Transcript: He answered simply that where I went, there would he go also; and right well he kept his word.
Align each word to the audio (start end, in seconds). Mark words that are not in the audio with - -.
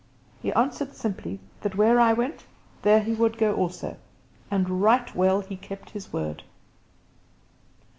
He 0.41 0.51
answered 0.53 0.95
simply 0.95 1.39
that 1.61 1.75
where 1.75 1.99
I 1.99 2.11
went, 2.11 2.45
there 2.81 3.03
would 3.07 3.33
he 3.35 3.39
go 3.39 3.53
also; 3.53 3.97
and 4.49 4.81
right 4.81 5.13
well 5.13 5.41
he 5.41 5.55
kept 5.55 5.91
his 5.91 6.11
word. 6.11 6.41